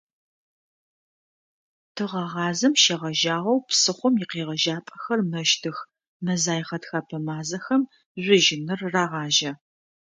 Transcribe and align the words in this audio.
Тыгъэгъазэм 1.95 2.73
щегъэжьагъэу 2.81 3.65
псыхъом 3.67 4.13
икъежьапӏэхэр 4.23 5.19
мэщтых, 5.31 5.77
мэзай– 6.25 6.61
гъэтхэпэ 6.67 7.17
мазэхэм 7.25 7.81
жъужьыныр 8.23 8.79
рагъажьэ. 8.93 9.51